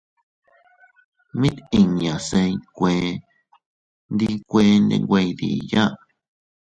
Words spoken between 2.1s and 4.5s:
se iykuee ndi